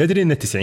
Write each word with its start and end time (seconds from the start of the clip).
تدري 0.00 0.22
إن 0.22 0.34
90% 0.34 0.56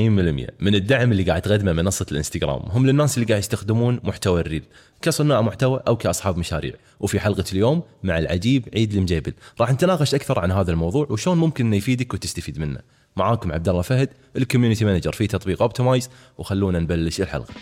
من 0.60 0.76
الدعم 0.76 1.12
اللي 1.12 1.24
قاعد 1.24 1.42
تقدمه 1.42 1.74
منصة 1.74 2.06
الانستغرام 2.12 2.62
هم 2.70 2.86
للناس 2.86 3.18
اللي 3.18 3.28
قاعد 3.28 3.40
يستخدمون 3.40 4.00
محتوى 4.04 4.42
ال 4.42 4.46
reel 4.46 4.64
كصناع 5.02 5.42
محتوى 5.42 5.84
أو 5.88 5.98
كأصحاب 5.98 6.38
مشاريع. 6.38 6.74
وفي 7.00 7.20
حلقة 7.20 7.44
اليوم 7.52 7.84
مع 8.04 8.18
العجيب 8.18 8.70
عيد 8.74 8.94
المجيبل. 8.94 9.34
راح 9.60 9.72
نتناقش 9.72 10.16
أكثر 10.16 10.40
عن 10.40 10.52
هذا 10.52 10.72
الموضوع 10.72 11.08
وشلون 11.10 11.38
ممكن 11.38 11.66
إنه 11.66 11.76
يفيدك 11.76 12.14
وتستفيد 12.14 12.60
منه. 12.60 12.80
معاكم 13.18 13.52
عبد 13.52 13.70
الله 13.70 13.82
فهد 13.82 14.10
ال 14.36 14.41
community 14.41 14.86
manager 14.86 15.12
في 15.12 15.28
تطبيق 15.28 15.62
Optimize 15.62 16.10
وخلونا 16.38 16.80
نبلش 16.80 17.22
الحلقة. 17.22 17.54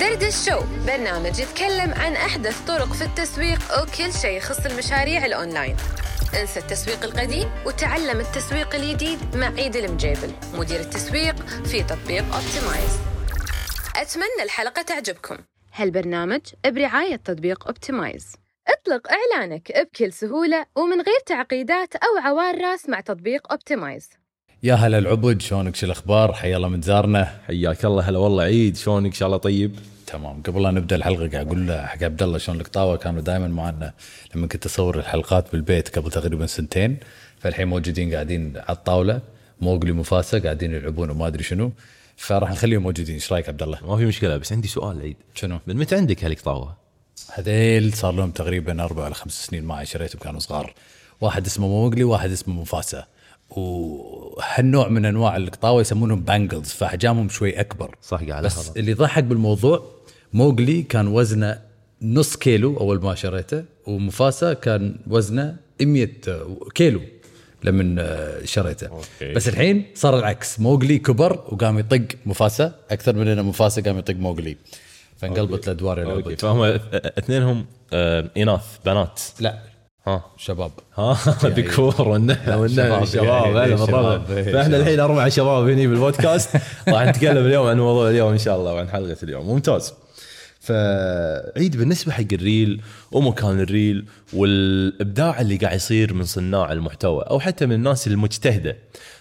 دردش 0.00 0.34
شو 0.48 0.60
برنامج 0.86 1.38
يتكلم 1.38 1.94
عن 1.94 2.12
أحدث 2.12 2.60
طرق 2.66 2.92
في 2.92 3.04
التسويق 3.04 3.60
وكل 3.82 4.12
شيء 4.22 4.36
يخص 4.36 4.66
المشاريع 4.66 5.26
الأونلاين. 5.26 5.76
انسى 6.40 6.60
التسويق 6.60 7.04
القديم 7.04 7.48
وتعلم 7.66 8.20
التسويق 8.20 8.74
الجديد 8.74 9.18
مع 9.34 9.46
عيد 9.46 9.76
المجيبل 9.76 10.32
مدير 10.54 10.80
التسويق 10.80 11.36
في 11.46 11.82
تطبيق 11.82 12.24
Optimize 12.34 12.98
أتمنى 13.96 14.42
الحلقة 14.42 14.82
تعجبكم. 14.82 15.36
هالبرنامج 15.74 16.40
برعاية 16.66 17.16
تطبيق 17.16 17.66
Optimize 17.66 18.32
اطلق 18.68 19.08
إعلانك 19.12 19.72
بكل 19.72 20.12
سهولة 20.12 20.66
ومن 20.76 20.96
غير 20.96 21.20
تعقيدات 21.26 21.96
أو 21.96 22.18
عوار 22.18 22.60
راس 22.60 22.88
مع 22.88 23.00
تطبيق 23.00 23.52
Optimize 23.52 24.10
يا 24.62 24.74
هلا 24.74 24.98
العبد 24.98 25.40
شلونك؟ 25.40 25.76
شو 25.76 25.86
الأخبار؟ 25.86 26.32
حيا 26.32 26.56
الله 26.56 26.68
من 26.68 26.82
زارنا. 26.82 27.40
حياك 27.46 27.84
الله 27.84 28.08
هلا 28.08 28.18
والله 28.18 28.42
عيد 28.42 28.76
شلونك؟ 28.76 29.06
إن 29.06 29.12
شاء 29.12 29.26
الله 29.26 29.38
طيب. 29.38 29.76
تمام. 30.12 30.42
قبل 30.42 30.62
لا 30.62 30.70
نبدأ 30.70 30.96
الحلقة 30.96 31.28
قاعد 31.28 31.46
أقول 31.46 31.66
له 31.66 31.86
حق 31.86 32.02
عبد 32.02 32.22
الله 32.22 32.38
شلون 32.38 32.60
القطاوه 32.60 32.96
كانوا 32.96 33.20
دائما 33.20 33.48
معنا 33.48 33.92
لما 34.34 34.46
كنت 34.46 34.66
أصور 34.66 34.98
الحلقات 34.98 35.52
بالبيت 35.52 35.98
قبل 35.98 36.10
تقريبا 36.10 36.46
سنتين 36.46 36.96
فالحين 37.38 37.68
موجودين 37.68 38.14
قاعدين 38.14 38.56
على 38.56 38.76
الطاولة 38.76 39.20
موغلي 39.60 39.92
مفاسه 39.92 40.38
قاعدين 40.40 40.74
يلعبون 40.74 41.10
وما 41.10 41.26
أدري 41.26 41.42
شنو. 41.42 41.72
فراح 42.16 42.50
نخليهم 42.50 42.82
موجودين. 42.82 43.14
إيش 43.14 43.32
رأيك 43.32 43.48
عبد 43.48 43.62
الله؟ 43.62 43.78
ما 43.86 43.96
في 43.96 44.04
مشكلة 44.04 44.36
بس 44.36 44.52
عندي 44.52 44.68
سؤال 44.68 45.00
عيد. 45.00 45.16
شنو؟ 45.34 45.58
من 45.66 45.76
متى 45.76 45.96
عندك 45.96 46.24
هالقطاوه؟ 46.24 46.76
هذيل 47.34 47.92
صار 47.92 48.12
لهم 48.12 48.30
تقريبا 48.30 48.84
أربع 48.84 49.04
ولا 49.04 49.14
خمس 49.14 49.46
سنين 49.46 49.64
معي 49.64 49.86
شريتهم 49.86 50.20
كانوا 50.20 50.40
صغار. 50.40 50.74
واحد 51.20 51.46
اسمه 51.46 51.68
موغلي 51.68 52.04
واحد 52.04 52.30
اسمه 52.30 52.60
مفاسة. 52.60 53.06
وهالنوع 53.58 54.88
من 54.88 55.04
أنواع 55.04 55.36
القطاوة 55.36 55.80
يسمونهم 55.80 56.20
بانجلز 56.20 56.68
فأحجامهم 56.68 57.28
شوي 57.28 57.60
أكبر. 57.60 57.94
صح 58.02 58.22
قاعد 58.24 58.44
بس 58.44 58.58
أخذ. 58.58 58.78
اللي 58.78 58.92
ضحك 58.92 59.24
بالموضوع 59.24 59.82
موغلي 60.32 60.82
كان 60.82 61.08
وزنه 61.08 61.58
نص 62.02 62.36
كيلو 62.36 62.76
أول 62.76 63.02
ما 63.02 63.14
شريته 63.14 63.64
ومفاسا 63.86 64.52
كان 64.52 64.96
وزنه 65.06 65.56
100 65.82 66.08
كيلو 66.74 67.00
لما 67.64 67.96
آه، 68.02 68.44
شريته. 68.44 68.86
أوكي. 68.86 69.32
بس 69.34 69.48
الحين 69.48 69.84
صار 69.94 70.18
العكس. 70.18 70.60
موغلي 70.60 70.98
كبر 70.98 71.32
وقام 71.32 71.78
يطق 71.78 72.02
مفاسا 72.26 72.74
أكثر 72.90 73.16
من 73.16 73.28
إنه 73.28 73.42
مفاسا 73.42 73.82
قام 73.82 73.98
يطق 73.98 74.14
موغلي 74.14 74.56
فانقلبت 75.16 75.64
الأدوار 75.68 75.98
يا. 75.98 76.36
فهم 76.36 76.62
اثنينهم 77.18 77.66
آه، 77.92 78.30
إناث 78.36 78.64
بنات. 78.86 79.20
لا. 79.40 79.58
ها. 80.06 80.24
شباب. 80.36 80.70
ها؟ 80.94 81.18
ذكور 81.44 82.08
والنحله 82.08 82.58
والنحله 82.58 83.04
شباب 83.04 83.56
يعني، 83.56 83.74
هلا 83.74 83.84
بالربع 83.84 84.18
فإحنا. 84.18 84.76
الحين 84.76 85.00
أربع 85.00 85.28
شباب 85.28 85.68
هني 85.68 85.86
بالبودكاست. 85.86 86.50
راح 86.88 87.02
نتكلم 87.02 87.46
اليوم 87.46 87.66
عن 87.66 87.78
موضوع 87.78 88.10
اليوم 88.10 88.32
إن 88.32 88.38
شاء 88.38 88.56
الله 88.56 88.74
وعن 88.74 88.88
حلقة 88.88 89.16
اليوم. 89.22 89.46
ممتاز. 89.46 89.94
فعيد 90.60 91.76
بالنسبة 91.76 92.12
حق 92.12 92.32
ال 92.32 92.42
reel 92.42 92.82
ومكان 93.12 93.60
ال 93.60 93.69
reel 93.69 94.04
والإبداع 94.32 95.40
اللي 95.40 95.56
قاعد 95.56 95.76
يصير 95.76 96.14
من 96.14 96.24
صناع 96.24 96.72
المحتوى 96.72 97.22
أو 97.22 97.40
حتى 97.40 97.66
من 97.66 97.72
الناس 97.72 98.06
المجتهدة 98.06 98.76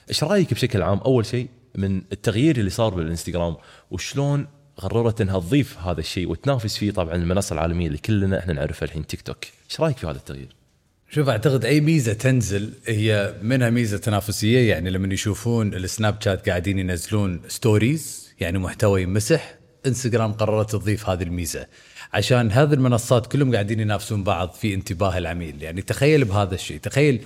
إيش 0.10 0.24
رأيك 0.24 0.54
بشكل 0.54 0.82
عام؟ 0.82 0.98
أول 0.98 1.26
شيء 1.26 1.48
من 1.76 2.02
التغيير 2.12 2.58
اللي 2.58 2.70
صار 2.70 2.94
بالإنستغرام 2.94 3.56
وشلون 3.92 4.48
قررت 4.78 5.22
إنها 5.22 5.40
تضيف 5.40 5.78
هذا 5.78 6.00
الشيء 6.00 6.30
وتنافس 6.30 6.78
فيه 6.78 6.92
طبعا 6.92 7.16
المنصة 7.16 7.54
العالمية 7.54 7.88
اللي 7.88 7.98
كلنا 7.98 8.40
إحنا 8.40 8.54
نعرفها 8.54 8.86
الحين 8.86 9.08
تيك 9.08 9.22
توك. 9.22 9.38
إيش 9.70 9.82
رأيك 9.82 9.98
في 9.98 10.08
هذا 10.08 10.18
التغيير؟ 10.18 10.61
شوف 11.14 11.30
أعتقد 11.30 11.66
أي 11.66 11.82
ميزة 11.82 12.14
تنزل 12.14 12.74
هي 12.86 13.36
منها 13.42 13.70
ميزة 13.70 13.98
تنافسية 13.98 14.70
يعني 14.70 14.90
لما 14.90 15.14
يشوفون 15.14 15.74
السناب 15.74 16.22
شات 16.24 16.50
قاعدين 16.50 16.80
ينزلون 16.80 17.42
stories 17.48 18.30
يعني 18.40 18.58
محتوى 18.60 19.02
يمسح 19.02 19.56
إنستغرام 19.86 20.34
قررت 20.34 20.72
تضيف 20.72 21.10
هذه 21.10 21.24
الميزة. 21.24 21.68
عشان 22.14 22.52
هذه 22.52 22.74
المنصات 22.74 23.28
كلهم 23.28 23.54
قاعدين 23.54 23.80
ينافسون 23.80 24.24
بعض 24.24 24.52
في 24.54 24.74
انتباه 24.74 25.18
العميل. 25.18 25.64
يعني 25.64 25.82
تخيل 25.82 26.26
بهذا 26.26 26.56
الشيء. 26.56 26.80
تخيل 26.80 27.22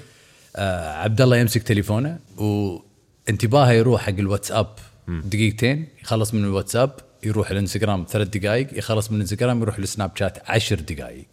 آه 0.56 0.94
عبد 0.94 1.22
الله 1.22 1.38
يمسك 1.38 1.63
تليفونه 1.63 2.19
وانتباهه 2.38 3.72
يروح 3.72 4.01
حق 4.01 4.19
الواتساب 4.19 4.68
دقيقتين 5.07 5.88
يخلص 6.03 6.34
من 6.34 6.44
الواتساب 6.44 6.91
يروح 7.24 7.51
الإنستغرام 7.51 8.06
ثلاث 8.09 8.28
دقائق 8.28 8.78
يخلص 8.78 9.12
من 9.12 9.16
الإنستغرام 9.16 9.62
يروح 9.62 9.78
السناب 9.78 10.12
شات 10.18 10.50
عشر 10.50 10.79
دقائق 10.79 11.25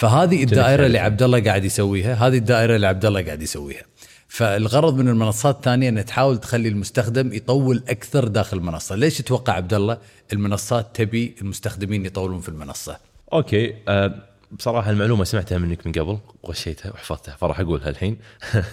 فهذه 0.00 0.42
الدائرة 0.44 0.86
اللي 0.86 0.98
عبد 0.98 1.22
الله 1.22 1.44
قاعد 1.44 1.64
يسويها 1.64 2.14
هذه 2.14 2.36
الدائرة 2.36 2.76
اللي 2.76 2.86
عبد 2.86 3.04
الله 3.04 3.24
قاعد 3.24 3.42
يسويها. 3.42 3.82
فالغرض 4.28 4.94
من 4.94 5.08
المنصات 5.08 5.56
الثانية 5.56 5.88
ان 5.88 6.04
تحاول 6.04 6.38
تخلي 6.38 6.68
المستخدم 6.68 7.32
يطول 7.32 7.82
أكثر 7.88 8.28
داخل 8.28 8.56
المنصة. 8.56 8.96
ليش 8.96 9.18
تتوقع 9.18 9.52
عبد 9.52 9.74
الله 9.74 9.98
المنصات 10.32 10.86
تبي 10.94 11.34
المستخدمين 11.40 12.06
يطولون 12.06 12.40
في 12.40 12.48
المنصة؟ 12.48 12.98
أوكي 13.32 13.74
أه 13.88 14.14
بصراحة 14.52 14.90
المعلومة 14.90 15.24
سمعتها 15.24 15.58
منك 15.58 15.86
من 15.86 15.92
قبل 15.92 16.18
وغشيتها 16.42 16.92
وحفظتها 16.92 17.36
فراح 17.36 17.60
أقولها 17.60 17.88
الحين. 17.88 18.16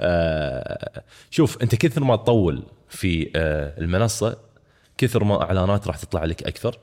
أه 0.00 1.02
شوف 1.30 1.62
أنت 1.62 1.74
كثر 1.74 2.04
ما 2.04 2.16
تطول 2.16 2.62
في 2.88 3.30
أه 3.36 3.74
المنصة 3.78 4.36
كثر 4.98 5.24
ما 5.24 5.42
إعلانات 5.42 5.86
راح 5.86 5.96
تطلع 5.96 6.24
لك 6.24 6.42
أكثر 6.42 6.78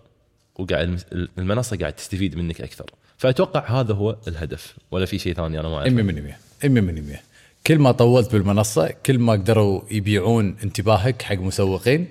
وقاعد 0.55 0.99
المنصة 1.37 1.77
قاعد 1.77 1.93
تستفيد 1.93 2.35
منك 2.35 2.61
أكثر. 2.61 2.85
فأتوقع 3.17 3.81
هذا 3.81 3.93
هو 3.93 4.15
الهدف 4.27 4.73
ولا 4.91 5.05
في 5.05 5.19
شيء 5.19 5.33
ثاني 5.33 5.59
أنا 5.59 5.69
ما 5.69 5.77
اعرف 5.77 5.93
100% 5.93 6.65
100% 6.65 7.33
كل 7.67 7.79
ما 7.79 7.91
طولت 7.91 8.31
بالمنصة 8.31 8.93
كل 9.05 9.19
ما 9.19 9.33
قدروا 9.33 9.81
يبيعون 9.91 10.55
انتباهك 10.63 11.21
حق 11.21 11.35
مسوقين 11.35 12.07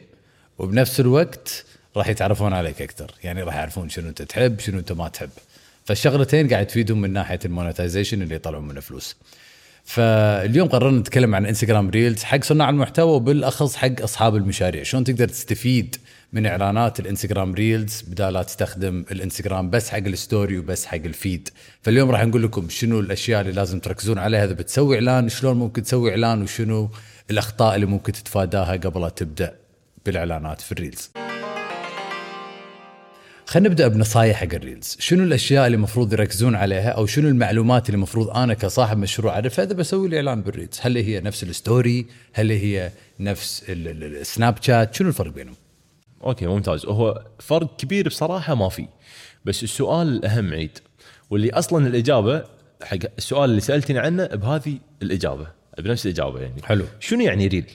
وبنفس 0.58 1.00
الوقت 1.00 1.64
راح 1.96 2.08
يتعرفون 2.08 2.52
عليك 2.52 2.82
أكثر. 2.82 3.14
يعني 3.24 3.42
راح 3.42 3.54
يعرفون 3.54 3.88
شنو 3.88 4.08
أنت 4.08 4.22
تحب 4.22 4.60
شنو 4.60 4.78
أنت 4.78 4.92
ما 4.92 5.08
تحب. 5.08 5.30
فالشغلتين 5.84 6.48
قاعد 6.48 6.66
تفيدهم 6.66 7.00
من 7.00 7.12
ناحية 7.12 7.38
ال 7.44 7.50
monetization 7.50 8.22
اللي 8.22 8.34
يطلعون 8.34 8.68
منه 8.68 8.80
فلوس. 8.80 9.16
فاليوم 9.84 10.68
قررنا 10.68 10.98
نتكلم 10.98 11.34
عن 11.34 11.46
انستغرام 11.46 11.90
reels 11.90 12.22
حق 12.22 12.44
صناع 12.44 12.70
المحتوى 12.70 13.12
وبالأخص 13.12 13.76
حق 13.76 14.02
أصحاب 14.02 14.36
المشاريع. 14.36 14.82
شلون 14.82 15.04
تقدر 15.04 15.28
تستفيد 15.28 15.96
من 16.32 16.46
إعلانات 16.46 17.00
الإنستغرام 17.00 17.54
reels 17.54 18.02
بدال 18.02 18.32
لا 18.32 18.42
تستخدم 18.42 19.04
الإنستغرام 19.10 19.70
بس 19.70 19.90
حق 19.90 19.96
ال 19.98 20.08
story 20.08 20.58
وبس 20.58 20.86
حق 20.86 20.94
ال 20.94 21.03
feed. 21.03 21.48
فاليوم 21.82 22.10
راح 22.10 22.24
نقول 22.24 22.42
لكم 22.42 22.68
شنو 22.68 23.00
الأشياء 23.00 23.40
اللي 23.40 23.52
لازم 23.52 23.78
تركزون 23.80 24.18
عليها 24.18 24.44
إذا 24.44 24.52
بتسوي 24.52 24.94
إعلان 24.96 25.28
شلون 25.28 25.56
ممكن 25.56 25.82
تسوي 25.82 26.10
إعلان 26.10 26.42
وشنو 26.42 26.90
الأخطاء 27.30 27.74
اللي 27.74 27.86
ممكن 27.86 28.12
تتفاداها 28.12 28.72
قبل 28.72 29.00
لا 29.00 29.08
تبدأ 29.08 29.54
بالإعلانات 30.06 30.60
في 30.60 30.72
ال 30.72 30.78
reels. 30.78 31.10
خلينا 33.46 33.68
نبدأ 33.68 33.88
بنصايح 33.88 34.36
حق 34.40 34.54
ال 34.54 34.60
reels. 34.60 34.96
شنو 35.00 35.24
الأشياء 35.24 35.66
اللي 35.66 35.76
المفروض 35.76 36.12
يركزون 36.12 36.54
عليها 36.54 36.88
أو 36.88 37.06
شنو 37.06 37.28
المعلومات 37.28 37.86
اللي 37.86 37.96
المفروض 37.96 38.30
أنا 38.30 38.54
كصاحب 38.54 38.98
مشروع 38.98 39.32
أعرفها 39.34 39.64
إذا 39.64 39.74
بسوي 39.74 40.08
لي 40.08 40.16
إعلان 40.16 40.42
بال 40.42 40.51
reels؟ 40.51 40.78
هل 40.80 40.96
هي 40.96 41.20
نفس 41.20 41.42
ال 41.42 41.51
story؟ 41.51 42.06
هل 42.32 42.50
هي 42.50 42.90
نفس 43.20 43.64
ال- 43.68 43.88
ال- 43.88 44.16
السناب 44.16 44.56
شات؟ 44.60 44.94
شنو 44.94 45.08
الفرق 45.08 45.32
بينهم؟ 45.32 45.54
okay 46.24 46.46
ممتاز. 46.46 46.86
هو 46.86 47.24
فرق 47.38 47.76
كبير 47.76 48.08
بصراحة 48.08 48.54
ما 48.54 48.68
في. 48.68 48.86
بس 49.44 49.62
السؤال 49.62 50.08
الاهم 50.08 50.52
عيد 50.52 50.78
واللي 51.30 51.50
أصلا 51.50 51.86
الإجابة 51.86 52.44
حق 52.82 52.98
السؤال 53.18 53.50
اللي 53.50 53.60
سألتني 53.60 53.98
عنه 53.98 54.26
بهذه 54.26 54.78
الإجابة 55.02 55.46
بنفس 55.78 56.06
الإجابة 56.06 56.40
يعني. 56.40 56.62
حلو. 56.62 56.84
شنو 57.00 57.20
يعني 57.20 57.46
real؟ 57.46 57.66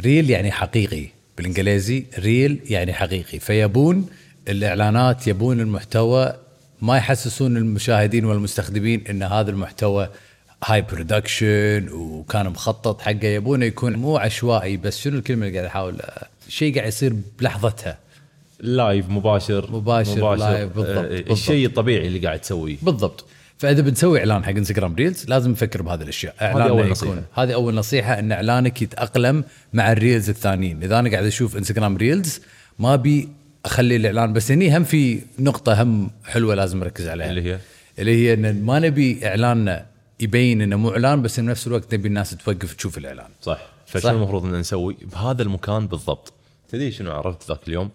real 0.00 0.30
يعني 0.30 0.52
حقيقي. 0.52 1.08
بالإنجليزي 1.36 2.06
real 2.18 2.60
يعني 2.64 2.92
حقيقي. 2.92 3.38
فيبون 3.38 4.06
الإعلانات 4.48 5.26
يبون 5.26 5.60
المحتوى 5.60 6.34
ما 6.82 6.96
يحسسون 6.96 7.56
المشاهدين 7.56 8.24
والمستخدمين 8.24 9.04
إن 9.10 9.22
هذا 9.22 9.50
المحتوى 9.50 10.08
high 10.64 10.82
production 10.82 11.88
وكان 11.92 12.48
مخطط 12.48 13.00
حقه 13.00 13.26
يبونه 13.26 13.64
يكون 13.64 13.92
مو 13.92 14.16
عشوائي 14.16 14.76
بس 14.76 14.98
شنو 14.98 15.18
الكلمة 15.18 15.46
اللي 15.46 15.58
قاعد 15.58 15.68
أحاول 15.70 16.00
شيء 16.48 16.74
قاعد 16.74 16.88
يصير 16.88 17.16
بلحظتها؟ 17.38 17.98
live 18.60 19.08
مباشر. 19.08 19.70
مباشر، 19.72 20.34
live، 20.34 20.76
بالضبط، 20.76 20.96
آه، 20.96 21.08
بالضبط. 21.08 21.30
الشيء 21.30 21.66
الطبيعي 21.66 22.06
اللي 22.06 22.18
قاعد 22.18 22.40
تسويه. 22.40 22.76
بالضبط. 22.82 23.24
فإذا 23.58 23.82
بنسوي 23.82 24.18
إعلان 24.18 24.44
حق 24.44 24.50
انستغرام 24.50 24.94
reels 24.94 25.24
لازم 25.28 25.50
نفكر 25.50 25.82
بهذه 25.82 26.02
الأشياء. 26.02 26.34
إعلاننا 26.42 26.68
أول 26.68 26.80
يكون. 26.80 26.90
نصيحة. 26.90 27.22
هذه 27.34 27.54
أول 27.54 27.74
نصيحة 27.74 28.18
إن 28.18 28.32
إعلانك 28.32 28.82
يتأقلم 28.82 29.44
مع 29.72 29.92
ال 29.92 29.98
reels 29.98 30.28
الثانيين. 30.30 30.82
إذا 30.82 30.98
أنا 30.98 31.10
قاعد 31.10 31.24
أشوف 31.24 31.56
انستغرام 31.56 31.96
reels 31.96 32.40
ما 32.78 32.94
أبي 32.94 33.28
أخلي 33.64 33.96
الإعلان 33.96 34.32
بس 34.32 34.50
هني 34.50 34.76
هم 34.76 34.84
في 34.84 35.20
نقطة 35.38 35.82
هم 35.82 36.10
حلوة 36.24 36.54
لازم 36.54 36.78
نركز 36.78 37.08
عليها. 37.08 37.30
اللي 37.30 37.42
هي؟ 37.52 37.58
اللي 37.98 38.26
هي 38.26 38.34
إن 38.34 38.62
ما 38.62 38.78
نبي 38.78 39.26
إعلاننا 39.26 39.91
يبين 40.22 40.62
إنه 40.62 40.76
مو 40.76 40.90
إعلان 40.90 41.22
بس 41.22 41.40
بنفس 41.40 41.66
الوقت 41.66 41.94
نبي 41.94 42.08
الناس 42.08 42.30
توقف 42.30 42.74
تشوف 42.74 42.98
الإعلان. 42.98 43.30
صح. 43.42 43.58
فشنو. 43.86 44.10
المفروض 44.10 44.44
ان 44.44 44.60
نسوي؟ 44.60 44.96
بهذا 45.12 45.42
المكان 45.42 45.86
بالضبط. 45.86 46.32
تدري 46.68 46.92
شنو 46.92 47.12
عرفت 47.12 47.48
ذاك 47.48 47.68
اليوم؟ 47.68 47.90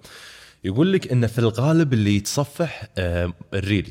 يقول 0.63 0.93
لك 0.93 1.11
إنه 1.11 1.27
في 1.27 1.39
الغالب 1.39 1.93
اللي 1.93 2.15
يتصفح 2.15 2.87
آه، 2.97 3.33
ال 3.53 3.61
reel 3.61 3.89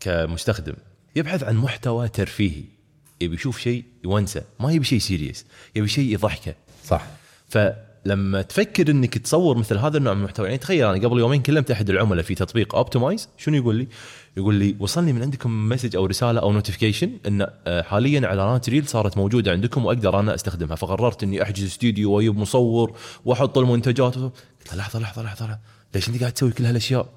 كمستخدم 0.00 0.74
يبحث 1.16 1.42
عن 1.42 1.56
محتوى 1.56 2.08
ترفيهي. 2.08 2.64
يبي 3.20 3.34
يشوف 3.34 3.60
شيء 3.60 3.84
يونسه 4.04 4.42
ما 4.60 4.72
يبي 4.72 4.84
شيء 4.84 4.98
serious 4.98 5.44
يبي 5.76 5.88
شيء 5.88 6.12
يضحكه. 6.12 6.54
صح. 6.84 7.06
فلما 8.06 8.42
تفكر 8.42 8.90
إنك 8.90 9.18
تصور 9.18 9.58
مثل 9.58 9.78
هذا 9.78 9.98
النوع 9.98 10.14
من 10.14 10.20
المحتوى 10.20 10.46
يعني 10.46 10.58
تخيل 10.58 10.86
أنا 10.86 11.08
قبل 11.08 11.18
يومين 11.18 11.42
كلمت 11.42 11.70
أحد 11.70 11.90
العملاء 11.90 12.24
في 12.24 12.34
تطبيق 12.34 12.74
Optimize 12.74 13.28
شنو 13.38 13.56
يقول 13.56 13.76
لي؟ 13.76 13.88
يقول 14.36 14.54
لي 14.54 14.76
وصلني 14.80 15.12
من 15.12 15.22
عندكم 15.22 15.68
message 15.68 15.96
أو 15.96 16.06
رسالة 16.06 16.40
أو 16.40 16.52
notification 16.52 17.10
إن 17.26 17.46
آه، 17.66 17.82
حاليا 17.82 18.26
اعلانات 18.26 18.68
reel 18.68 18.88
صارت 18.88 19.16
موجودة 19.16 19.52
عندكم 19.52 19.84
وأقدر 19.84 20.20
أنا 20.20 20.34
أستخدمها 20.34 20.76
فقررت 20.76 21.22
إني 21.22 21.42
أحجز 21.42 21.64
استوديو 21.64 22.12
وأجيب 22.12 22.38
مصور 22.38 22.96
وأحط 23.24 23.58
المنتجات 23.58 24.14
قلت 24.14 24.32
لحظة 24.74 24.98
لحظة 24.98 25.22
لحظة. 25.22 25.58
ليش 25.94 26.08
أنت 26.08 26.20
قاعد 26.20 26.32
تسوي 26.32 26.50
كل 26.50 26.64
هالأشياء؟ 26.64 27.08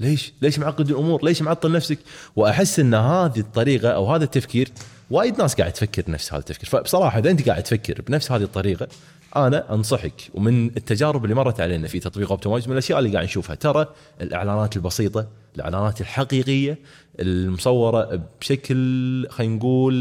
ليش؟ 0.00 0.32
ليش 0.42 0.58
معقد 0.58 0.90
الأمور؟ 0.90 1.24
ليش 1.24 1.42
معطل 1.42 1.72
نفسك؟ 1.72 1.98
وأحس 2.36 2.80
إن 2.80 2.94
هذه 2.94 3.38
الطريقة 3.38 3.88
أو 3.88 4.14
هذا 4.14 4.24
التفكير 4.24 4.68
وايد 5.14 5.38
ناس 5.38 5.54
قاعد 5.54 5.72
تفكر 5.72 6.10
نفس 6.10 6.32
هذا 6.32 6.40
التفكير، 6.40 6.68
فبصراحة 6.68 7.18
إذا 7.18 7.30
أنت 7.30 7.48
قاعد 7.48 7.62
تفكر 7.62 8.02
بنفس 8.02 8.32
هذه 8.32 8.42
الطريقة 8.42 8.88
أنا 9.36 9.74
أنصحك 9.74 10.30
ومن 10.34 10.66
التجارب 10.66 11.24
اللي 11.24 11.34
مرت 11.34 11.60
علينا 11.60 11.88
في 11.88 12.00
تطبيق 12.00 12.30
Optimize 12.30 12.66
من 12.66 12.72
الأشياء 12.72 12.98
اللي 12.98 13.10
قاعد 13.10 13.24
نشوفها. 13.24 13.56
ترى 13.56 13.86
الإعلانات 14.20 14.76
البسيطة، 14.76 15.26
الإعلانات 15.56 16.00
الحقيقية 16.00 16.78
المصورة 17.20 18.20
بشكل 18.40 19.26
خلينا 19.30 19.56
نقول 19.56 19.94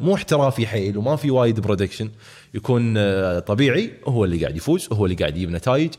مو 0.00 0.14
احترافي 0.14 0.66
حيل 0.66 0.98
وما 0.98 1.16
في 1.16 1.30
وايد 1.30 1.60
production 1.60 2.10
يكون 2.54 2.94
آه، 2.96 3.38
طبيعي 3.38 3.92
هو 4.08 4.24
اللي 4.24 4.40
قاعد 4.40 4.56
يفوز 4.56 4.88
وهو 4.90 5.04
اللي 5.04 5.16
قاعد 5.16 5.36
يجيب 5.36 5.50
نتائج. 5.50 5.90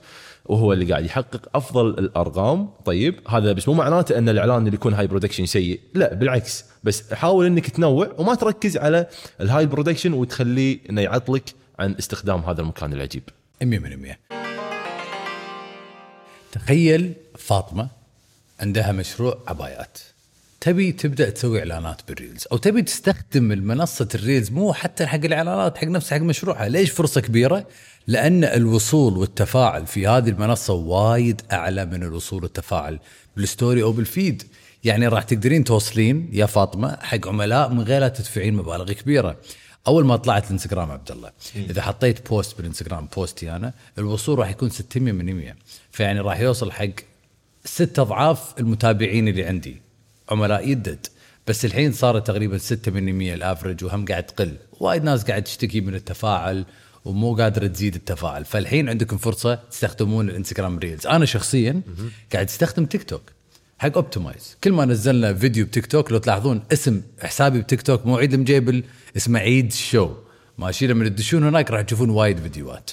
وهو 0.46 0.74
اللي 0.74 0.86
قاعد 0.92 1.06
يحقق 1.06 1.50
أفضل 1.56 1.90
الأرقام. 1.90 2.70
طيب 2.86 3.20
هذا 3.28 3.52
بس 3.52 3.68
مو 3.68 3.74
معناته 3.74 4.18
أن 4.18 4.30
الإعلان 4.30 4.58
اللي 4.58 4.74
يكون 4.74 4.94
high 4.94 5.08
production 5.08 5.46
سيء. 5.46 5.80
لا 5.94 6.14
بالعكس. 6.14 6.66
بس 6.84 7.14
حاول 7.14 7.46
إنك 7.46 7.70
تنوع 7.70 8.12
وما 8.18 8.36
تركز 8.36 8.78
على 8.78 9.08
ال 9.42 9.66
high 9.66 9.79
production 9.79 10.14
وتخليه 10.14 10.80
إنه 10.90 11.02
يعطلك 11.02 11.54
عن 11.80 11.96
استخدام 12.00 12.40
هذا 12.40 12.62
المكان 12.62 12.94
العجيب. 12.94 13.24
100% 13.64 14.18
تخيل 16.52 17.14
فاطمة 17.38 17.88
عندها 18.60 18.92
مشروع 18.92 19.38
عبايات. 19.48 19.98
تبي 20.64 20.92
تبدأ 20.92 21.30
تسوي 21.30 21.60
إعلانات 21.60 22.02
بال 22.08 22.19
reels 22.19 22.48
أو 22.52 22.58
تبي 22.58 22.82
تستخدم 22.82 23.52
المنصة 23.52 24.08
ال 24.16 24.22
reels 24.22 24.52
مو 24.52 24.74
حتى 24.74 25.06
حق 25.06 25.20
الإعلانات 25.26 25.78
حق 25.78 25.88
نفسها 25.88 26.18
حق 26.18 26.24
مشروعها. 26.24 26.70
ليش 26.70 26.92
فرصة 26.92 27.22
كبيرة؟ 27.22 27.68
لأن 28.08 28.44
الوصول 28.44 29.18
والتفاعل 29.18 29.88
في 29.88 30.08
هذه 30.08 30.30
المنصة 30.30 30.74
وايد 30.74 31.42
أعلى 31.52 31.86
من 31.86 32.04
الوصول 32.04 32.44
والتفاعل 32.44 33.00
بال 33.38 33.51
story 33.51 33.84
أو 33.84 33.92
بال 33.92 34.07
feed. 34.07 34.44
يعني 34.84 35.08
راح 35.08 35.24
تقدرين 35.24 35.64
توصلين 35.64 36.30
يا 36.34 36.46
فاطمة 36.46 36.98
حق 37.02 37.28
عملاء 37.28 37.70
من 37.70 37.82
غير 37.82 38.02
لا 38.02 38.08
تدفعين 38.08 38.54
مبالغ 38.54 38.92
كبيرة. 38.92 39.38
أول 39.88 40.06
ما 40.06 40.16
طلعت 40.16 40.46
الإنستغرام 40.46 40.92
عبد 40.92 41.12
الله. 41.12 41.32
إذا 41.56 41.82
حطيت 41.82 42.30
post 42.30 42.58
بالإنستغرام 42.58 43.08
post 43.16 43.48
ي 43.48 43.56
أنا 43.56 43.74
الوصول 43.98 44.40
راح 44.40 44.50
يكون 44.50 44.70
600 44.70 45.14
من 45.14 45.36
100 45.36 45.56
فيعني 45.92 46.20
راح 46.20 46.40
يوصل 46.40 46.72
حق 46.72 46.94
ست 47.66 48.00
أضعاف 48.00 48.60
المتابعين 48.60 49.28
اللي 49.28 49.44
عندي. 49.44 49.83
عملاء 50.30 50.70
يدد. 50.70 51.08
بس 51.48 51.66
الحين 51.66 51.92
صارت 51.92 52.28
تقريبا 52.28 52.58
6 52.58 52.92
من 52.92 53.14
100 53.14 53.34
ال 53.34 53.40
average 53.40 53.84
وهم 53.84 54.06
قاعد 54.06 54.24
تقل. 54.24 54.56
وايد 54.80 55.04
ناس 55.04 55.24
قاعد 55.24 55.44
تشتكي 55.44 55.82
من 55.82 55.96
التفاعل 55.96 56.66
ومو 57.06 57.36
قادرة 57.36 57.68
تزيد 57.68 57.96
التفاعل. 57.96 58.46
فالحين 58.46 58.90
عندكم 58.90 59.18
فرصة 59.18 59.56
تستخدمون 59.56 60.30
الإنستغرام 60.30 60.80
reels 60.80 61.08
أنا 61.08 61.26
شخصيا 61.26 61.82
قاعد 62.34 62.48
أستخدم 62.48 62.86
تيك 62.86 63.04
توك 63.04 63.22
حق 63.80 63.96
Optimize 63.96 64.58
كل 64.64 64.72
ما 64.72 64.86
نزلنا 64.86 65.34
فيديو 65.34 65.66
بتيك 65.66 65.86
توك 65.86 66.12
لو 66.12 66.18
تلاحظون 66.18 66.64
اسم 66.74 67.02
حسابي 67.22 67.62
بتيك 67.62 67.82
توك 67.82 68.06
مو 68.06 68.18
عيد 68.18 68.34
المجيبل 68.34 68.84
اسمه 69.18 69.40
عيد 69.40 69.74
show 69.74 70.10
ماشي 70.58 70.88
لما 70.88 71.10
تدشون 71.10 71.44
هناك 71.44 71.72
راح 71.72 71.82
تشوفون 71.82 72.10
وايد 72.10 72.40
فيديوهات. 72.40 72.92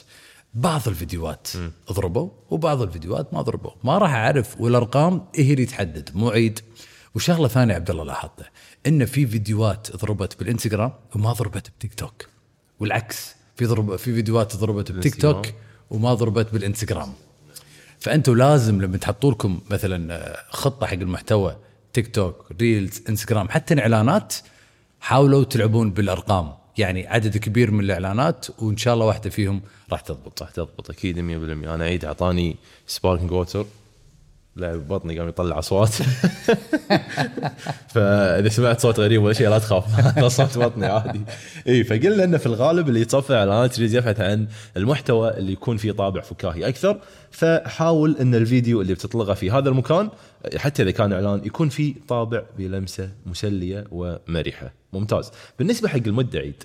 بعض 0.55 0.89
الفيديوهات 0.89 1.49
ضربوا 1.93 2.31
وبعض 2.51 2.83
الفيديوهات 2.83 3.35
ما 3.35 3.43
ضربوا. 3.43 3.71
ما 3.85 3.99
راح 3.99 4.15
أعرف 4.15 4.61
والأرقام 4.61 5.27
هي 5.37 5.53
اللي 5.53 5.67
تحدد 5.67 6.11
مو 6.15 6.31
عيد. 6.31 6.61
وشغلة 7.15 7.49
ثانية 7.49 7.75
عبد 7.75 7.91
الله 7.91 8.05
لاحظته 8.05 8.45
ان 8.87 9.05
في 9.05 9.27
فيديوهات 9.27 9.97
ضربت 9.97 10.39
بالإنستغرام 10.39 10.93
وما 11.15 11.33
ضربت 11.33 11.71
بتيك 11.79 11.95
توك. 11.95 12.27
والعكس 12.81 13.35
في 13.57 13.67
ضرب 13.67 13.97
في 13.97 14.15
فيديوهات 14.15 14.57
ضربت 14.57 14.93
بتيك 14.93 15.15
توك. 15.15 15.47
وما 15.91 16.15
ضربت 16.15 16.53
بالإنستغرام. 16.53 17.13
فانتم 18.01 18.37
لازم 18.37 18.81
لما 18.83 18.97
تحطوا 18.97 19.33
لكم 19.33 19.61
مثلا 19.71 20.15
آه، 20.15 20.45
خطة 20.51 20.87
حق 20.87 20.93
المحتوى 20.93 21.57
تيك 21.93 22.15
توك 22.15 22.47
reels 22.61 23.03
إنستغرام 23.09 23.49
حتى 23.49 23.75
الاعلانات 23.75 24.35
حاولوا 25.01 25.45
تلعبون 25.45 25.91
بالأرقام. 25.91 26.53
يعني 26.79 27.07
عدد 27.07 27.37
كبير 27.37 27.71
من 27.71 27.81
الإعلانات 27.85 28.47
وإن 28.59 28.77
شاء 28.77 28.95
الله 28.95 29.07
واحدة 29.07 29.31
فيهم 29.31 29.61
راح 29.93 30.01
تضبط. 30.01 30.43
راح 30.43 30.51
تضبط 30.51 30.91
أكيد 30.91 31.19
100% 31.19 31.21
أنا 31.75 31.85
عيد 31.85 32.05
أعطاني 32.05 32.57
sparkling 32.87 33.31
water 33.33 33.67
لا 34.57 34.77
بطني 34.77 35.19
قام 35.19 35.29
يطلع 35.29 35.59
اصوات 35.59 35.89
فإذا 37.89 38.49
سمعت 38.49 38.81
صوت 38.81 39.01
غريب 39.01 39.23
ولا 39.23 39.33
شيء 39.33 39.49
لا 39.49 39.59
تخاف. 39.59 40.01
هذا 40.01 40.29
صوت 40.39 40.59
بطني 40.59 40.87
عادي. 40.87 41.21
إي 41.69 41.85
فقلنا 41.85 42.25
إنه 42.25 42.39
في 42.39 42.47
الغالب 42.47 42.89
اللي 42.89 43.01
يتصفح 43.01 43.31
اعلانات 43.31 43.79
يريد 43.79 43.93
يبحث 43.93 44.21
عن 44.21 44.47
المحتوى 44.77 45.31
اللي 45.31 45.53
يكون 45.53 45.77
فيه 45.77 45.93
طابع 45.93 46.21
فكاهي 46.21 46.69
أكثر. 46.69 47.01
فحاول 47.31 48.17
إن 48.21 48.35
الفيديو 48.35 48.81
اللي 48.81 48.95
بتطلقه 48.95 49.35
في 49.35 49.51
هذا 49.51 49.69
المكان 49.69 50.11
حتى 50.57 50.83
إذا 50.83 50.91
كان 50.91 51.13
إعلان 51.13 51.45
يكون 51.45 51.69
فيه 51.69 51.95
طابع 52.09 52.43
بلمسة 52.59 53.11
مسلية 53.27 53.85
ومرحة. 53.91 54.73
ممتاز. 54.93 55.31
بالنسبة 55.59 55.89
حق 55.89 56.07
المدة 56.07 56.39
عيد. 56.39 56.65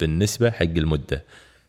بالنسبة 0.00 0.50
حق 0.50 0.62
المدة 0.62 1.24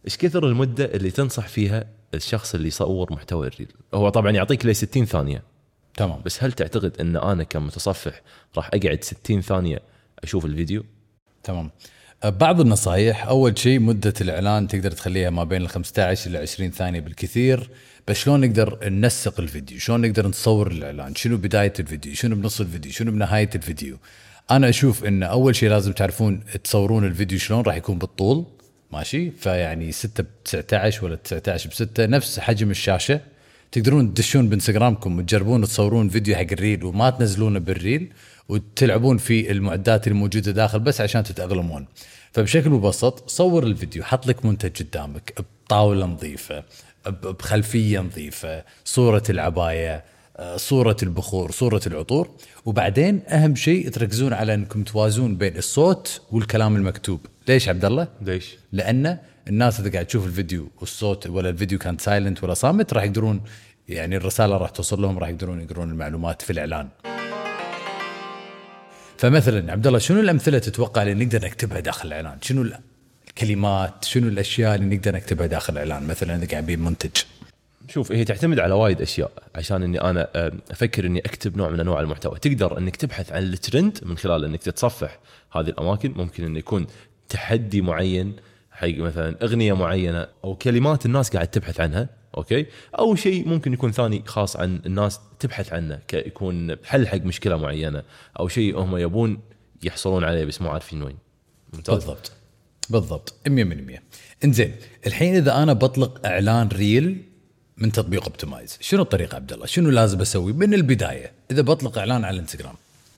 إيش 0.06 0.18
كثر 0.18 0.48
المدة 0.48 0.86
اللي 0.86 1.12
تنصح 1.12 1.48
فيها 1.48 1.86
الشخص 2.16 2.56
اللي 2.56 2.68
يصور 2.68 3.14
محتوى 3.14 3.48
الريل. 3.48 3.68
هو 3.94 4.10
طبعا 4.10 4.32
يعطيك 4.32 4.66
لي 4.66 4.74
60 4.74 5.06
ثانية. 5.06 5.44
تمام. 5.98 6.22
بس 6.26 6.44
هل 6.44 6.52
تعتقد 6.52 7.02
إن 7.02 7.16
أنا 7.16 7.44
كمتصفح 7.44 8.22
راح 8.58 8.70
أقعد 8.74 9.04
60 9.04 9.42
ثانية 9.42 9.80
أشوف 10.24 10.46
الفيديو؟ 10.46 10.84
تمام. 11.44 11.72
أه، 12.24 12.30
بعض 12.30 12.62
النصائح 12.62 13.28
أول 13.28 13.58
شيء 13.60 13.80
مدة 13.80 14.14
الإعلان 14.22 14.68
تقدر 14.68 14.92
تخليها 14.92 15.30
ما 15.30 15.44
بين 15.44 15.62
ال 15.62 15.70
15 15.70 16.30
إلى 16.30 16.38
20 16.38 16.72
ثانية 16.72 17.00
بالكثير. 17.00 17.70
بس 18.08 18.18
شلون 18.18 18.42
نقدر 18.42 18.90
ننسق 18.90 19.40
الفيديو؟ 19.40 19.80
شلون 19.80 20.02
نقدر 20.02 20.28
نصور 20.28 20.72
الإعلان؟ 20.72 21.16
شنو 21.16 21.38
بداية 21.38 21.74
الفيديو؟ 21.80 22.14
شنو 22.14 22.36
بنص 22.36 22.62
الفيديو؟ 22.62 22.92
شنو 22.92 23.12
بنهاية 23.12 23.50
الفيديو؟ 23.56 23.98
أنا 24.52 24.70
أشوف 24.70 25.06
إن 25.06 25.24
أول 25.24 25.56
شيء 25.56 25.70
لازم 25.70 25.92
تعرفون 25.92 26.44
تصورون 26.64 27.06
الفيديو 27.06 27.40
شلون 27.40 27.62
راح 27.62 27.76
يكون 27.76 27.98
بالطول. 27.98 28.46
ماشي؟ 28.92 29.32
فيعني 29.32 29.92
6 29.92 30.24
ب 30.24 30.28
19 30.46 31.06
ولا 31.06 31.16
19 31.16 31.70
ب 31.70 31.74
6 31.74 32.06
نفس 32.06 32.40
حجم 32.40 32.72
الشاشة. 32.72 33.20
تقدرون 33.72 34.14
تدشون 34.14 34.50
بإنستغرامكم 34.50 35.20
وتجربون 35.20 35.64
تصورون 35.64 36.10
فيديو 36.10 36.36
حق 36.36 36.46
الريل 36.52 36.84
وما 36.84 37.10
تنزلونه 37.10 37.60
بالريل 37.60 38.14
وتلعبون 38.50 39.18
في 39.18 39.52
المعدات 39.52 40.08
الموجودة 40.08 40.52
داخل 40.52 40.80
بس 40.80 41.02
عشان 41.02 41.24
تتأقلمون. 41.24 41.86
فبشكل 42.32 42.70
مبسط 42.70 43.30
صور 43.30 43.64
الفيديو 43.64 44.04
حط 44.04 44.28
لك 44.28 44.46
منتج 44.46 44.84
قدامك 44.84 45.46
بطاولة 45.66 46.06
نظيفة 46.06 46.64
بخلفية 47.06 48.00
نظيفة 48.00 48.64
صورة 48.86 49.24
العباية 49.30 50.04
صورة 50.56 50.98
البخور 51.04 51.52
صورة 51.52 51.82
العطور 51.88 52.30
وبعدين 52.66 53.22
أهم 53.28 53.56
شيء 53.56 53.90
تركزون 53.90 54.34
على 54.34 54.54
أنكم 54.54 54.84
توازون 54.84 55.36
بين 55.36 55.58
الصوت 55.58 56.22
والكلام 56.32 56.76
المكتوب 56.76 57.26
ليش 57.48 57.70
عبد 57.70 57.86
الله؟ 57.86 58.08
ليش؟ 58.22 58.56
لأن 58.72 59.18
الناس 59.48 59.80
إذا 59.80 59.92
قاعد 59.92 60.06
تشوف 60.06 60.26
الفيديو 60.26 60.68
والصوت 60.80 61.28
ولا 61.28 61.50
الفيديو 61.50 61.80
كان 61.80 61.98
سايلنت 61.98 62.44
ولا 62.44 62.54
صامت 62.54 62.94
راح 62.94 63.04
يقدرون 63.04 63.42
يعني 63.90 64.18
الرسالة 64.18 64.58
راح 64.58 64.70
توصل 64.70 65.02
لهم 65.02 65.20
راح 65.20 65.30
يقدرون 65.30 65.62
يقرون 65.62 65.90
المعلومات 65.92 66.42
في 66.42 66.50
الإعلان. 66.50 66.88
فمثلا 69.18 69.72
عبد 69.72 69.88
الله 69.88 70.00
شنو 70.00 70.20
الأمثلة 70.20 70.60
تتوقع 70.60 71.04
اللي 71.04 71.26
نقدر 71.26 71.46
نكتبها 71.46 71.80
داخل 71.80 72.08
الإعلان؟ 72.08 72.38
شنو 72.42 72.62
ال- 72.62 72.80
الكلمات؟ 73.28 74.06
شنو 74.06 74.28
الأشياء 74.28 74.76
اللي 74.76 74.96
نقدر 74.96 75.16
نكتبها 75.16 75.48
داخل 75.48 75.74
الإعلان؟ 75.74 76.08
مثلا 76.08 76.36
إذا 76.36 76.48
قاعد 76.48 76.72
منتج. 76.72 77.12
شوف 77.88 78.12
هي 78.12 78.24
تعتمد 78.26 78.60
على 78.60 78.74
وايد 78.74 79.02
أشياء 79.02 79.32
عشان 79.56 79.84
إني 79.84 80.02
أنا 80.02 80.28
آه، 80.36 80.52
أفكر 80.72 81.06
إني 81.06 81.20
أكتب 81.20 81.58
نوع 81.58 81.70
من 81.70 81.80
أنواع 81.80 82.00
المحتوى. 82.02 82.40
تقدر 82.40 82.78
إنك 82.78 82.96
تبحث 82.96 83.32
عن 83.32 83.44
الترند 83.44 84.00
من 84.04 84.18
خلال 84.18 84.46
إنك 84.46 84.64
تتصفح 84.64 85.20
هذه 85.52 85.68
الأماكن. 85.68 86.14
ممكن 86.16 86.44
انه 86.44 86.60
يكون 86.60 86.88
تحدي 87.30 87.82
معين 87.82 88.36
حق 88.72 88.98
مثلا 88.98 89.44
أغنية 89.44 89.74
معينة 89.74 90.28
أو 90.44 90.56
كلمات 90.56 91.06
الناس 91.06 91.30
قاعد 91.30 91.48
تبحث 91.48 91.80
عنها 91.80 92.10
okay؟ 92.38 92.66
أو 93.00 93.16
شيء 93.16 93.48
ممكن 93.48 93.74
يكون 93.74 93.92
ثاني 93.92 94.24
خاص 94.26 94.58
عن 94.58 94.82
الناس 94.86 95.20
تبحث 95.40 95.74
عنه 95.74 96.00
يكون 96.14 96.76
حل 96.84 97.08
حق 97.08 97.18
مشكلة 97.18 97.58
معينة 97.58 98.04
أو 98.40 98.48
شيء 98.48 98.80
هم 98.80 98.98
يبون 98.98 99.40
يحصلون 99.84 100.24
عليه 100.24 100.46
بس 100.46 100.62
مو 100.62 100.70
عارفين 100.70 101.04
وين. 101.04 101.18
ممتاز. 101.74 101.96
بالضبط. 101.96 102.32
بالضبط. 102.90 103.34
100% 103.48 104.00
إنزين 104.44 104.76
الحين 105.08 105.36
إذا 105.36 105.64
أنا 105.64 105.74
بطلق 105.74 106.26
إعلان 106.26 106.68
reel 106.68 107.35
من 107.78 107.92
تطبيق 107.92 108.24
Optimize 108.24 108.78
شنو 108.82 109.02
الطريقة 109.02 109.36
عبد 109.36 109.54
الله؟ 109.54 109.66
شنو 109.66 109.90
لازم 109.90 110.22
أسوي 110.22 110.54
من 110.54 110.74
البداية؟ 110.74 111.32
إذا 111.52 111.62
بطلق 111.62 111.98
إعلان 111.98 112.26
على 112.26 112.34
الانستغرام 112.34 112.76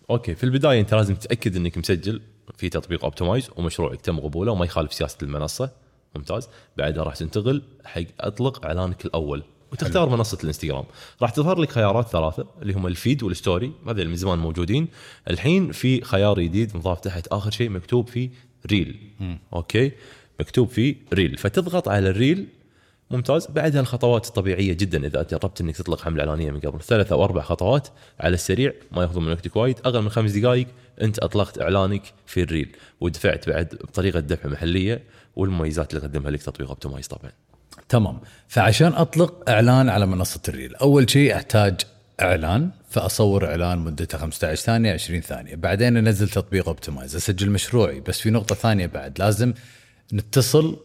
okay 0.09 0.35
في 0.35 0.43
البداية 0.43 0.79
أنت 0.79 0.93
لازم 0.93 1.15
تتأكد 1.15 1.55
إنك 1.55 1.77
مسجل 1.77 2.21
في 2.57 2.69
تطبيق 2.69 3.03
Optimize 3.03 3.49
ومشروعك 3.55 4.01
تم 4.01 4.19
قبوله 4.19 4.51
وما 4.51 4.65
يخالف 4.65 4.93
سياسة 4.93 5.17
المنصة. 5.21 5.69
ممتاز. 6.15 6.47
بعدها 6.77 7.03
راح 7.03 7.15
تنتقل 7.15 7.61
حق 7.85 8.03
أطلق 8.19 8.65
إعلانك 8.65 9.05
الأول 9.05 9.43
وتختار 9.71 10.09
منصة 10.09 10.37
الإنستغرام. 10.41 10.85
راح 11.21 11.29
تظهر 11.29 11.59
لك 11.59 11.71
خيارات 11.71 12.07
ثلاثة 12.07 12.47
اللي 12.61 12.73
هم 12.73 12.87
ال 12.87 12.94
feed 12.94 13.23
وال 13.23 13.35
story. 13.35 13.71
هذول 13.87 14.07
من 14.07 14.15
زمان 14.15 14.39
موجودين. 14.39 14.87
الحين 15.29 15.71
في 15.71 16.01
خيار 16.01 16.39
جديد 16.39 16.77
مضاف 16.77 16.99
تحت. 16.99 17.27
آخر 17.27 17.51
شيء 17.51 17.69
مكتوب 17.69 18.09
فيه 18.09 18.29
reel 18.71 19.11
okay؟ 19.53 19.91
مكتوب 20.39 20.69
فيه 20.69 20.95
reel 21.13 21.37
فتضغط 21.37 21.87
على 21.87 22.09
ال 22.09 22.17
reel 22.17 22.47
ممتاز. 23.11 23.47
بعدها 23.47 23.81
الخطوات 23.81 24.27
الطبيعية 24.27 24.73
جدا 24.73 25.07
إذا 25.07 25.23
جربت 25.31 25.61
إنك 25.61 25.77
تطلق 25.77 26.01
حملة 26.01 26.23
إعلانية 26.23 26.51
من 26.51 26.59
قبل 26.59 26.81
ثلاث 26.81 27.11
أو 27.11 27.23
أربع 27.23 27.41
خطوات 27.41 27.87
على 28.19 28.33
السريع 28.33 28.73
ما 28.91 29.01
ياخذون 29.01 29.25
من 29.25 29.31
وقتك 29.31 29.55
وايد. 29.55 29.79
أقل 29.85 30.01
من 30.01 30.09
خمس 30.09 30.31
دقائق 30.31 30.67
أنت 31.01 31.19
أطلقت 31.19 31.61
إعلانك 31.61 32.13
في 32.25 32.41
ال 32.41 32.48
reel 32.48 32.75
ودفعت 33.01 33.49
بعد 33.49 33.67
بطريقة 33.67 34.19
دفع 34.19 34.49
محلية 34.49 35.03
والمميزات 35.35 35.93
اللي 35.93 36.07
قدمها 36.07 36.31
لك 36.31 36.43
تطبيق 36.43 36.67
Optimize 36.67 37.07
طبعا. 37.07 37.31
تمام. 37.89 38.19
فعشان 38.47 38.93
أطلق 38.93 39.49
إعلان 39.49 39.89
على 39.89 40.05
منصة 40.05 40.41
ال 40.49 40.54
reel 40.54 40.75
أول 40.75 41.09
شيء 41.09 41.35
أحتاج 41.35 41.81
إعلان 42.21 42.69
فأصور 42.89 43.45
إعلان 43.45 43.79
مدته 43.79 44.17
15 44.17 44.61
ثانية 44.61 44.93
20 44.93 45.21
ثانية. 45.21 45.55
بعدين 45.55 45.97
أنزل 45.97 46.29
تطبيق 46.29 46.67
Optimize 46.67 47.15
أسجل 47.15 47.49
مشروعي. 47.49 47.99
بس 47.99 48.19
في 48.19 48.29
نقطة 48.29 48.55
ثانية 48.55 48.85
بعد 48.85 49.19
لازم 49.19 49.53
نتصل 50.13 50.79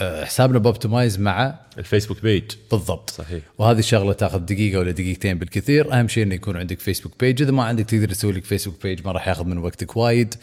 حسابنا 0.00 0.58
ب 0.58 0.65
Optimize 0.65 1.18
مع 1.18 1.54
ال 1.78 1.83
Facebook 1.83 2.22
page. 2.22 2.44
بالضبط. 2.70 3.10
صحيح. 3.10 3.42
وهذه 3.58 3.78
الشغلة 3.78 4.12
تاخذ 4.12 4.38
دقيقة 4.38 4.78
ولا 4.78 4.90
دقيقتين 4.90 5.38
بالكثير. 5.38 5.92
أهم 5.98 6.08
شيء 6.08 6.22
إنه 6.22 6.34
يكون 6.34 6.56
عندك 6.56 6.80
Facebook 6.80 7.12
page. 7.20 7.42
إذا 7.42 7.50
ما 7.50 7.64
عندك 7.64 7.84
تقدر 7.84 8.08
تسوي 8.08 8.32
لك 8.32 8.44
Facebook 8.44 8.82
page 8.82 9.06
ما 9.06 9.12
راح 9.12 9.28
ياخذ 9.28 9.44
من 9.44 9.58
وقتك 9.58 9.96
وايد. 9.96 10.34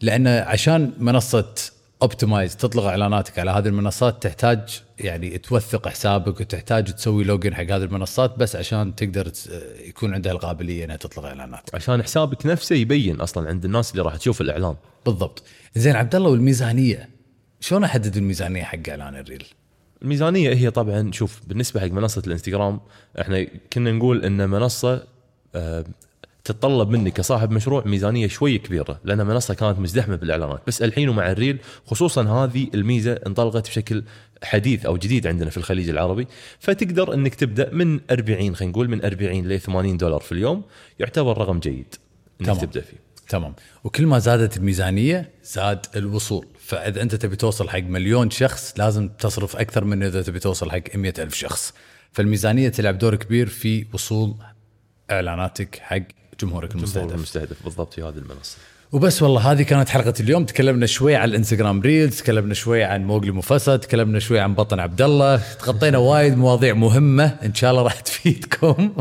لأن 0.00 0.26
عشان 0.26 0.92
منصة 0.98 1.54
Optimize 2.02 2.56
تطلق 2.56 2.84
إعلاناتك 2.84 3.38
على 3.38 3.50
هذه 3.50 3.66
المنصات 3.68 4.22
تحتاج 4.22 4.82
يعني 4.98 5.38
توثق 5.38 5.88
حسابك 5.88 6.40
وتحتاج 6.40 6.84
تسوي 6.94 7.24
login 7.24 7.54
حق 7.54 7.62
هذه 7.62 7.76
المنصات 7.76 8.38
بس 8.38 8.56
عشان 8.56 8.94
تقدر 8.94 9.28
ت- 9.28 9.50
يكون 9.86 10.14
عندها 10.14 10.32
القابلية 10.32 10.84
إنها 10.84 10.96
تطلق 10.96 11.24
إعلانات. 11.24 11.74
عشان 11.74 12.02
حسابك 12.02 12.46
نفسه 12.46 12.76
يبين 12.76 13.20
أصلا 13.20 13.48
عند 13.48 13.64
الناس 13.64 13.90
اللي 13.90 14.02
راح 14.02 14.16
تشوف 14.16 14.40
الإعلان. 14.40 14.74
بالضبط. 15.06 15.42
زين 15.74 15.96
عبد 15.96 16.14
الله 16.14 16.30
والميزانية؟ 16.30 17.08
شلون 17.60 17.84
أحدد 17.84 18.16
الميزانية 18.16 18.62
حق 18.62 18.88
إعلان 18.88 19.16
الريل؟ 19.16 19.44
الميزانية 20.02 20.54
هي 20.54 20.70
طبعا 20.70 21.12
شوف 21.12 21.40
بالنسبة 21.46 21.80
حق 21.80 21.86
منصة 21.86 22.22
الإنستغرام 22.26 22.80
إحنا 23.20 23.46
كنا 23.72 23.92
نقول 23.92 24.24
إن 24.24 24.50
منصة 24.50 25.06
آه، 25.54 25.84
تتطلب 26.44 26.90
منك 26.90 27.12
كصاحب 27.12 27.50
مشروع 27.50 27.82
ميزانية 27.86 28.26
شوي 28.26 28.58
كبيرة 28.58 29.00
لأن 29.04 29.26
منصة 29.26 29.54
كانت 29.54 29.78
مزدحمة 29.78 30.16
بالإعلانات. 30.16 30.60
بس 30.66 30.82
الحين 30.82 31.08
ومع 31.08 31.30
الريل 31.30 31.58
خصوصا 31.86 32.22
هذه 32.22 32.66
الميزة 32.74 33.12
انطلقت 33.12 33.68
بشكل 33.68 34.04
حديث 34.42 34.86
أو 34.86 34.96
جديد 34.96 35.26
عندنا 35.26 35.50
في 35.50 35.56
الخليج 35.56 35.88
العربي. 35.88 36.26
فتقدر 36.58 37.14
إنك 37.14 37.34
تبدأ 37.34 37.70
من 37.74 38.00
40 38.10 38.56
خلينا 38.56 38.72
نقول 38.72 38.88
من 38.88 39.04
40 39.04 39.48
ل 39.48 39.60
80 39.60 39.96
دولار 39.96 40.20
في 40.20 40.32
اليوم 40.32 40.62
يعتبر 40.98 41.38
رقم 41.38 41.58
جيد 41.58 41.94
إنك 42.40 42.48
تمام. 42.48 42.60
تبدأ 42.60 42.80
فيه. 42.80 42.96
تمام. 43.28 43.54
وكل 43.84 44.06
ما 44.06 44.18
زادت 44.18 44.56
الميزانية 44.56 45.30
زاد 45.44 45.86
الوصول. 45.96 46.46
فإذا 46.70 47.02
أنت 47.02 47.14
تبي 47.14 47.36
توصل 47.36 47.68
حق 47.68 47.78
مليون 47.78 48.30
شخص 48.30 48.74
لازم 48.76 49.08
تصرف 49.08 49.56
أكثر 49.56 49.84
من 49.84 50.02
إذا 50.02 50.22
تبي 50.22 50.38
توصل 50.38 50.70
حق 50.70 50.96
مئة 50.96 51.22
ألف 51.22 51.34
شخص. 51.34 51.72
فالميزانية 52.12 52.68
تلعب 52.68 52.98
دور 52.98 53.14
كبير 53.14 53.46
في 53.48 53.86
وصول 53.92 54.34
إعلاناتك 55.10 55.78
حق 55.82 56.02
جمهورك 56.40 56.74
المستهدف. 56.74 57.14
المستهدف 57.14 57.64
بالضبط 57.64 57.94
في 57.94 58.02
هذه 58.02 58.18
المنصة. 58.18 58.56
وبس 58.92 59.22
والله 59.22 59.52
هذه 59.52 59.62
كانت 59.62 59.88
حلقة 59.88 60.14
اليوم. 60.20 60.44
تكلمنا 60.44 60.86
شوي 60.86 61.16
عن 61.16 61.28
الانستغرام 61.28 61.80
ريلز 61.80 62.18
تكلمنا 62.18 62.54
شوي 62.54 62.84
عن 62.84 63.04
موغلي 63.04 63.30
مفسد 63.30 63.78
تكلمنا 63.78 64.18
شوي 64.18 64.40
عن 64.40 64.54
بطن 64.54 64.80
عبد 64.80 65.02
الله 65.02 65.36
تغطينا 65.36 65.98
وايد 65.98 66.38
مواضيع 66.38 66.74
مهمة 66.74 67.24
إن 67.24 67.54
شاء 67.54 67.70
الله 67.70 67.82
راح 67.82 68.00
تفيدكم. 68.00 68.94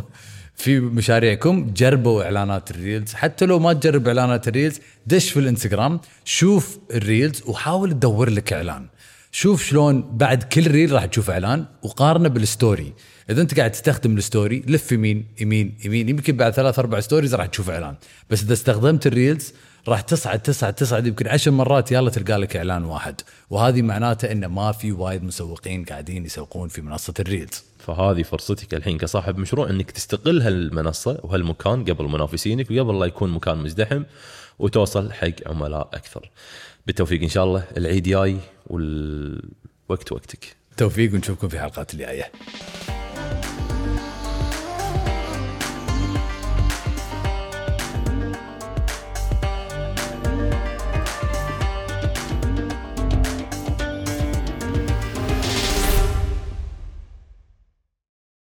في 0.59 0.79
مشاريعكم 0.79 1.73
جربوا 1.73 2.23
إعلانات 2.23 2.71
ال 2.71 2.77
reels. 2.77 3.13
حتى 3.13 3.45
لو 3.45 3.59
ما 3.59 3.73
تجرب 3.73 4.07
إعلانات 4.07 4.47
ال 4.47 4.53
reels 4.53 4.79
دش 5.07 5.31
في 5.31 5.39
الإنستغرام 5.39 5.99
شوف 6.25 6.79
ال 6.93 7.02
reels 7.02 7.43
وحاول 7.45 7.91
تدور 7.91 8.29
لك 8.29 8.53
إعلان. 8.53 8.87
شوف 9.31 9.63
شلون 9.63 10.17
بعد 10.17 10.43
كل 10.43 10.71
reel 10.71 10.91
راح 10.91 11.05
تشوف 11.05 11.29
إعلان 11.29 11.65
وقارنه 11.83 12.29
بال 12.29 12.45
story. 12.45 12.93
إذا 13.29 13.41
أنت 13.41 13.57
قاعد 13.59 13.71
تستخدم 13.71 14.17
ال 14.17 14.25
story 14.25 14.63
لف 14.67 14.91
يمين 14.91 15.25
يمين 15.41 15.77
يمين 15.85 16.09
يمكن 16.09 16.37
بعد 16.37 16.53
ثلاث 16.53 16.79
أربع 16.79 16.99
stories 16.99 17.35
راح 17.35 17.45
تشوف 17.45 17.69
إعلان. 17.69 17.95
بس 18.29 18.43
إذا 18.43 18.53
استخدمت 18.53 19.07
ال 19.07 19.15
reels 19.15 19.53
راح 19.87 20.01
تصعد 20.01 20.39
تصعد 20.39 20.73
تصعد 20.73 21.07
يمكن 21.07 21.27
عشر 21.27 21.51
مرات 21.51 21.91
يلا 21.91 22.09
تلقى 22.09 22.37
لك 22.37 22.55
إعلان 22.55 22.85
واحد 22.85 23.21
وهذه 23.49 23.81
معناته 23.81 24.31
انه 24.31 24.47
ما 24.47 24.71
في 24.71 24.91
وايد 24.91 25.23
مسوقين 25.23 25.85
قاعدين 25.85 26.25
يسوقون 26.25 26.67
في 26.67 26.81
منصة 26.81 27.13
الريلز 27.19 27.63
فهذه 27.79 28.23
فرصتك 28.23 28.73
الحين 28.73 28.97
كصاحب 28.97 29.37
مشروع 29.37 29.69
إنك 29.69 29.91
تستغل 29.91 30.41
هالمنصة 30.41 31.19
وهالمكان 31.23 31.85
قبل 31.85 32.05
منافسينك 32.05 32.71
وقبل 32.71 32.99
لا 32.99 33.05
يكون 33.05 33.29
مكان 33.29 33.57
مزدحم 33.57 34.03
وتوصل 34.59 35.11
حق 35.11 35.47
عملاء 35.47 35.89
أكثر. 35.93 36.29
بالتوفيق 36.87 37.21
إن 37.21 37.29
شاء 37.29 37.43
الله 37.43 37.63
العيد 37.77 38.03
جاي 38.03 38.37
والوقت 38.67 40.11
وقتك. 40.11 40.55
توفيق 40.77 41.13
ونشوفكم 41.13 41.47
في 41.47 41.59
حلقات 41.59 41.93
الجاية 41.93 42.31